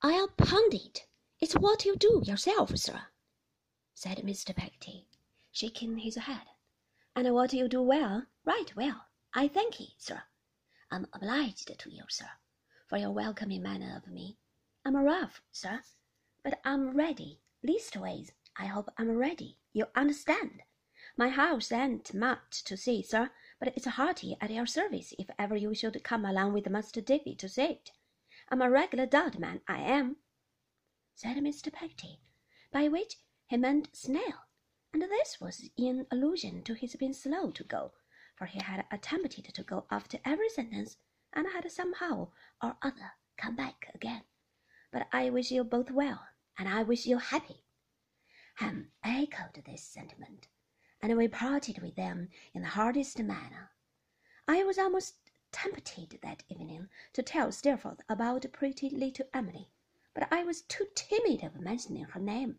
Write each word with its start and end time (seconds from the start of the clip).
I'll 0.00 0.28
pound 0.28 0.74
it. 0.74 1.06
It's 1.40 1.54
what 1.54 1.84
you 1.84 1.96
do 1.96 2.22
yourself, 2.24 2.76
sir, 2.76 3.06
said 3.94 4.18
Mr. 4.18 4.54
Peggotty, 4.54 5.08
shaking 5.50 5.98
his 5.98 6.14
head. 6.14 6.46
And 7.16 7.34
what 7.34 7.52
you 7.52 7.66
do 7.66 7.82
well, 7.82 8.26
right 8.44 8.76
well. 8.76 9.06
I 9.34 9.48
thank 9.48 9.80
ye, 9.80 9.94
sir. 9.98 10.22
I'm 10.88 11.08
obliged 11.12 11.76
to 11.76 11.90
you, 11.90 12.04
sir, 12.08 12.30
for 12.86 12.96
your 12.96 13.10
welcoming 13.10 13.60
manner 13.60 13.96
of 13.96 14.08
me. 14.08 14.38
I'm 14.84 14.94
rough, 14.94 15.42
sir, 15.50 15.82
but 16.44 16.60
I'm 16.64 16.96
ready. 16.96 17.40
Leastways, 17.66 18.30
I 18.56 18.66
hope 18.66 18.90
I'm 18.98 19.16
ready. 19.16 19.58
You 19.72 19.86
understand? 19.96 20.62
My 21.16 21.28
house 21.28 21.72
ain't 21.72 22.14
much 22.14 22.62
to 22.62 22.76
see, 22.76 23.02
sir, 23.02 23.30
but 23.58 23.72
it's 23.76 23.86
hearty 23.86 24.36
at 24.40 24.52
your 24.52 24.66
service 24.66 25.12
if 25.18 25.28
ever 25.40 25.56
you 25.56 25.74
should 25.74 26.04
come 26.04 26.24
along 26.24 26.52
with 26.52 26.70
Master 26.70 27.00
Davy 27.00 27.34
to 27.34 27.48
see 27.48 27.64
it. 27.64 27.90
I'm 28.50 28.62
a 28.62 28.70
regular 28.70 29.04
Dodman, 29.04 29.60
I 29.68 29.80
am, 29.80 30.16
said 31.14 31.36
Mr. 31.36 31.70
Peggotty, 31.70 32.18
by 32.72 32.88
which 32.88 33.16
he 33.46 33.58
meant 33.58 33.94
snail, 33.94 34.46
and 34.90 35.02
this 35.02 35.38
was 35.38 35.68
in 35.76 36.06
allusion 36.10 36.62
to 36.62 36.72
his 36.72 36.96
being 36.96 37.12
slow 37.12 37.50
to 37.50 37.62
go, 37.62 37.92
for 38.36 38.46
he 38.46 38.60
had 38.60 38.86
attempted 38.90 39.44
to 39.54 39.62
go 39.62 39.86
after 39.90 40.18
every 40.24 40.48
sentence 40.48 40.96
and 41.34 41.48
had 41.48 41.70
somehow 41.70 42.30
or 42.62 42.78
other 42.80 43.12
come 43.36 43.54
back 43.54 43.90
again. 43.94 44.24
But 44.90 45.08
I 45.12 45.28
wish 45.28 45.50
you 45.50 45.62
both 45.62 45.90
well, 45.90 46.26
and 46.56 46.70
I 46.70 46.84
wish 46.84 47.04
you 47.04 47.18
happy. 47.18 47.64
Ham 48.54 48.92
echoed 49.04 49.62
this 49.66 49.84
sentiment, 49.84 50.48
and 51.02 51.14
we 51.18 51.28
parted 51.28 51.82
with 51.82 51.96
them 51.96 52.30
in 52.54 52.62
the 52.62 52.68
hardest 52.68 53.18
manner. 53.18 53.72
I 54.48 54.64
was 54.64 54.78
almost 54.78 55.27
tempted 55.52 56.18
that 56.22 56.42
evening 56.48 56.88
to 57.12 57.22
tell 57.22 57.50
Steerforth 57.50 58.00
about 58.08 58.50
pretty 58.52 58.90
little 58.90 59.26
Emily, 59.32 59.70
but 60.14 60.32
I 60.32 60.44
was 60.44 60.62
too 60.62 60.86
timid 60.94 61.42
of 61.42 61.60
mentioning 61.60 62.04
her 62.04 62.20
name, 62.20 62.58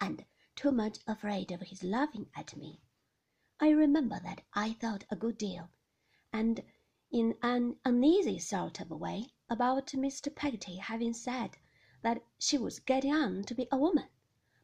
and 0.00 0.24
too 0.54 0.72
much 0.72 0.98
afraid 1.06 1.52
of 1.52 1.60
his 1.60 1.84
laughing 1.84 2.28
at 2.34 2.56
me. 2.56 2.80
I 3.60 3.70
remember 3.70 4.18
that 4.20 4.42
I 4.52 4.72
thought 4.72 5.04
a 5.10 5.16
good 5.16 5.38
deal, 5.38 5.70
and 6.32 6.62
in 7.10 7.36
an 7.42 7.76
uneasy 7.84 8.38
sort 8.38 8.80
of 8.80 8.90
way, 8.90 9.32
about 9.48 9.86
Mr. 9.88 10.34
Peggotty 10.34 10.76
having 10.76 11.14
said 11.14 11.56
that 12.02 12.22
she 12.38 12.58
was 12.58 12.80
getting 12.80 13.14
on 13.14 13.44
to 13.44 13.54
be 13.54 13.68
a 13.70 13.76
woman, 13.76 14.08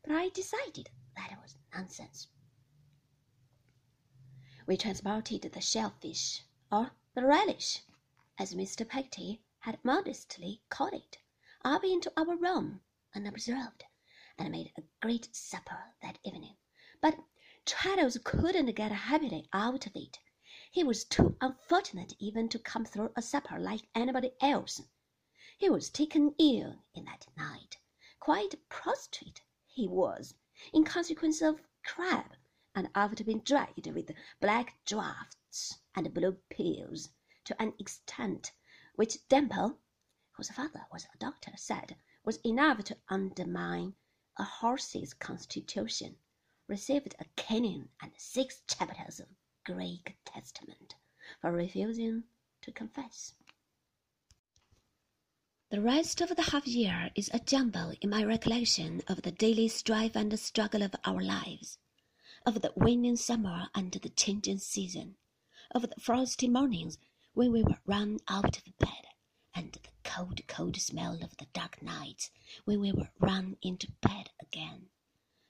but 0.02 0.12
I 0.12 0.28
decided 0.30 0.90
that 1.16 1.30
it 1.30 1.38
was 1.40 1.56
nonsense. 1.72 2.28
We 4.66 4.76
transported 4.76 5.42
the 5.42 5.60
shellfish, 5.60 6.42
or 6.70 6.90
the 7.14 7.26
relish, 7.26 7.82
as 8.38 8.54
Mr. 8.54 8.88
Peggotty 8.88 9.42
had 9.58 9.78
modestly 9.84 10.62
called 10.70 10.94
it, 10.94 11.18
up 11.62 11.84
into 11.84 12.10
our 12.16 12.34
room 12.34 12.80
unobserved, 13.14 13.84
and 14.38 14.50
made 14.50 14.72
a 14.78 14.82
great 15.02 15.28
supper 15.30 15.94
that 16.00 16.18
evening. 16.24 16.56
But 17.02 17.18
Traddles 17.66 18.16
couldn't 18.24 18.74
get 18.74 18.92
happily 18.92 19.46
out 19.52 19.86
of 19.86 19.94
it. 19.94 20.20
He 20.70 20.82
was 20.82 21.04
too 21.04 21.36
unfortunate 21.42 22.14
even 22.18 22.48
to 22.48 22.58
come 22.58 22.86
through 22.86 23.12
a 23.14 23.20
supper 23.20 23.58
like 23.58 23.82
anybody 23.94 24.32
else. 24.40 24.80
He 25.58 25.68
was 25.68 25.90
taken 25.90 26.34
ill 26.38 26.82
in 26.94 27.04
that 27.04 27.26
night, 27.36 27.76
quite 28.20 28.54
prostrate 28.70 29.42
he 29.66 29.86
was, 29.86 30.34
in 30.72 30.82
consequence 30.82 31.42
of 31.42 31.60
cramp, 31.84 32.34
and 32.74 32.88
after 32.94 33.22
being 33.22 33.40
dragged 33.40 33.86
with 33.86 34.12
black 34.40 34.82
and 35.94 36.14
blue 36.14 36.38
pills 36.48 37.10
to 37.44 37.60
an 37.60 37.74
extent 37.78 38.52
which 38.94 39.18
Demple, 39.28 39.76
whose 40.32 40.50
father 40.50 40.86
was 40.90 41.04
a 41.04 41.18
doctor, 41.18 41.52
said 41.56 41.96
was 42.24 42.38
enough 42.44 42.82
to 42.84 42.96
undermine 43.08 43.94
a 44.38 44.44
horse's 44.44 45.12
constitution, 45.12 46.16
received 46.68 47.14
a 47.18 47.24
caning 47.36 47.88
and 48.00 48.12
six 48.16 48.62
chapters 48.66 49.20
of 49.20 49.28
Greek 49.64 50.16
Testament 50.24 50.94
for 51.40 51.52
refusing 51.52 52.24
to 52.62 52.72
confess. 52.72 53.34
The 55.70 55.80
rest 55.80 56.20
of 56.20 56.34
the 56.34 56.42
half 56.42 56.66
year 56.66 57.10
is 57.14 57.30
a 57.32 57.38
jumble 57.40 57.94
in 58.00 58.10
my 58.10 58.24
recollection 58.24 59.02
of 59.08 59.22
the 59.22 59.32
daily 59.32 59.68
strife 59.68 60.14
and 60.14 60.38
struggle 60.38 60.82
of 60.82 60.94
our 61.04 61.20
lives 61.22 61.78
of 62.44 62.60
the 62.60 62.72
waning 62.74 63.16
summer 63.16 63.68
and 63.74 63.92
the 63.92 64.08
changing 64.08 64.58
season, 64.58 65.16
of 65.74 65.80
the 65.88 65.98
frosty 65.98 66.46
mornings 66.46 66.98
when 67.32 67.50
we 67.50 67.62
were 67.62 67.80
run 67.86 68.18
out 68.28 68.58
of 68.58 68.78
bed, 68.78 69.06
and 69.54 69.72
the 69.72 69.80
cold, 70.04 70.38
cold 70.46 70.76
smell 70.76 71.14
of 71.24 71.34
the 71.38 71.46
dark 71.54 71.80
nights 71.80 72.30
when 72.66 72.78
we 72.78 72.92
were 72.92 73.10
run 73.18 73.56
into 73.62 73.90
bed 74.02 74.28
again, 74.38 74.90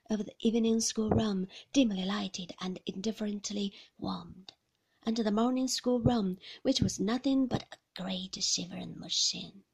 of 0.09 0.25
the 0.25 0.34
evening 0.38 0.81
schoolroom 0.81 1.49
dimly 1.72 2.05
lighted 2.05 2.53
and 2.61 2.78
indifferently 2.87 3.75
warmed, 3.99 4.53
and 5.03 5.16
the 5.16 5.31
morning 5.32 5.66
schoolroom 5.66 6.38
which 6.62 6.81
was 6.81 7.00
nothing 7.00 7.49
but 7.49 7.66
a 7.72 8.00
great 8.00 8.41
shivering 8.41 8.97
machine, 8.97 9.65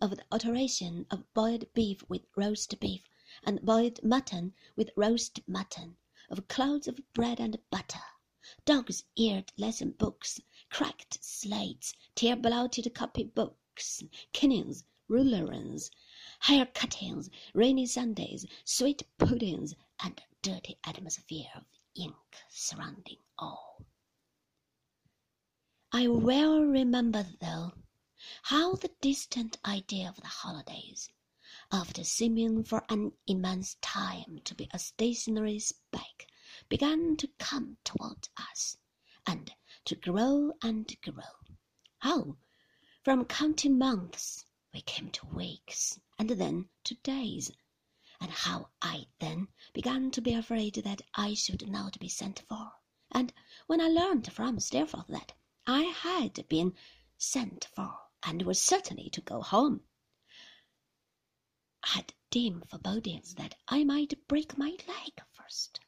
of 0.00 0.10
the 0.10 0.24
alteration 0.30 1.06
of 1.10 1.24
boiled 1.34 1.64
beef 1.74 2.08
with 2.08 2.22
roast 2.36 2.78
beef, 2.78 3.02
and 3.42 3.62
boiled 3.62 4.00
mutton 4.04 4.54
with 4.76 4.90
roast 4.94 5.40
mutton. 5.48 5.96
Of 6.30 6.46
clouds 6.46 6.86
of 6.86 7.00
bread 7.14 7.40
and 7.40 7.58
butter, 7.70 8.04
dog's-eared 8.64 9.52
lesson 9.56 9.90
books, 9.90 10.40
cracked 10.70 11.22
slates, 11.22 11.94
tear-blotted 12.14 12.94
copy-books, 12.94 14.02
canings, 14.32 14.84
rulers, 15.08 15.90
hair 16.40 16.66
cuttings, 16.66 17.30
rainy 17.54 17.86
Sundays, 17.86 18.46
sweet 18.64 19.02
puddings, 19.18 19.74
and 20.02 20.22
dirty 20.42 20.78
atmosphere 20.84 21.50
of 21.54 21.64
ink 21.94 22.14
surrounding 22.48 23.18
all. 23.38 23.84
I 25.92 26.08
well 26.08 26.62
remember, 26.62 27.26
though, 27.40 27.72
how 28.42 28.74
the 28.74 28.90
distant 29.00 29.58
idea 29.64 30.08
of 30.08 30.16
the 30.16 30.26
holidays 30.26 31.10
after 31.72 32.04
seeming 32.04 32.62
for 32.62 32.84
an 32.88 33.12
immense 33.26 33.76
time 33.80 34.40
to 34.44 34.54
be 34.54 34.68
a 34.72 34.78
stationary 34.78 35.58
speck, 35.58 36.26
began 36.68 37.16
to 37.16 37.28
come 37.38 37.78
toward 37.82 38.28
us, 38.36 38.76
and 39.26 39.54
to 39.84 39.96
grow 39.96 40.52
and 40.62 40.94
grow. 41.02 41.22
How, 41.98 42.36
from 43.02 43.24
counting 43.24 43.78
months, 43.78 44.44
we 44.74 44.82
came 44.82 45.10
to 45.12 45.26
weeks, 45.26 45.98
and 46.18 46.28
then 46.28 46.68
to 46.84 46.94
days, 46.96 47.50
and 48.20 48.30
how 48.30 48.68
I 48.82 49.06
then 49.18 49.48
began 49.72 50.10
to 50.10 50.20
be 50.20 50.34
afraid 50.34 50.74
that 50.74 51.00
I 51.14 51.34
should 51.34 51.68
not 51.68 51.98
be 51.98 52.08
sent 52.08 52.40
for, 52.48 52.72
and 53.10 53.32
when 53.66 53.80
I 53.80 53.88
learned 53.88 54.30
from 54.32 54.60
Steerforth 54.60 55.06
that 55.08 55.32
I 55.66 55.84
had 55.84 56.46
been 56.48 56.76
sent 57.16 57.64
for 57.74 57.98
and 58.22 58.42
was 58.42 58.62
certainly 58.62 59.08
to 59.10 59.20
go 59.22 59.40
home, 59.40 59.84
had 61.82 62.12
dim 62.30 62.60
forebodings 62.60 63.36
that 63.36 63.54
I 63.68 63.84
might 63.84 64.28
break 64.28 64.58
my 64.58 64.76
leg 64.86 65.22
first. 65.32 65.80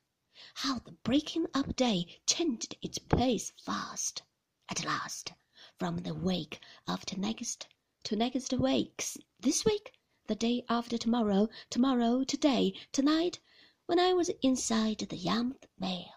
How 0.62 0.78
the 0.80 0.92
breaking 0.92 1.46
up 1.54 1.74
day 1.74 2.20
changed 2.26 2.76
its 2.82 2.98
place 2.98 3.50
fast. 3.64 4.22
At 4.68 4.84
last, 4.84 5.32
from 5.78 5.96
the 5.96 6.14
week 6.14 6.60
after 6.86 7.18
next 7.18 7.66
to 8.04 8.14
next 8.14 8.52
week's, 8.52 9.16
this 9.38 9.64
week, 9.64 9.94
the 10.26 10.34
day 10.34 10.66
after 10.68 10.98
tomorrow, 10.98 11.48
tomorrow, 11.70 12.24
today, 12.24 12.74
tonight, 12.92 13.40
when 13.86 13.98
I 13.98 14.12
was 14.12 14.28
inside 14.42 14.98
the 14.98 15.16
Yarmouth 15.16 15.66
mail 15.78 16.12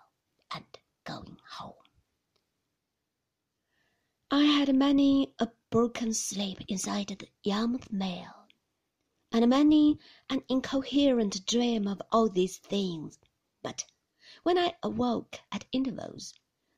and 0.52 0.66
going 1.06 1.38
home. 1.52 1.76
I 4.30 4.44
had 4.44 4.76
many 4.76 5.34
a 5.40 5.48
broken 5.70 6.14
sleep 6.14 6.60
inside 6.68 7.08
the 7.18 7.30
Yarmouth 7.44 7.94
mail 7.94 8.50
and 9.32 9.50
many 9.50 10.00
an 10.30 10.44
incoherent 10.50 11.46
dream 11.46 11.88
of 11.88 12.02
all 12.12 12.28
these 12.28 12.58
things. 12.58 13.18
But 13.62 13.86
when 14.44 14.58
I 14.58 14.76
awoke 14.84 15.40
at 15.54 15.64
intervals, 15.72 16.34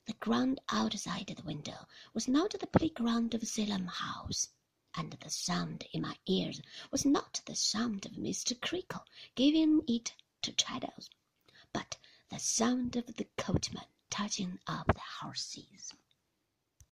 the 0.06 0.14
ground 0.14 0.62
outside 0.70 1.34
the 1.36 1.42
window 1.42 1.88
was 2.14 2.28
not 2.28 2.52
the 2.52 2.68
playground 2.68 3.34
of 3.34 3.48
Salem 3.48 3.88
House, 3.88 4.50
and 4.96 5.14
the 5.14 5.32
sound 5.32 5.84
in 5.92 6.04
my 6.04 6.16
ears 6.28 6.62
was 6.92 7.06
not 7.06 7.42
the 7.48 7.56
sound 7.56 8.06
of 8.06 8.12
Mr. 8.12 8.54
Creakle 8.62 9.04
giving 9.34 9.82
it 9.88 10.14
to 10.44 10.52
Traddles, 10.52 11.10
but 11.74 11.98
the 12.30 12.38
sound 12.38 12.96
of 12.96 13.16
the 13.16 13.28
coachman 13.36 13.86
touching 14.12 14.60
up 14.68 14.86
the 14.86 15.00
horses. 15.22 15.92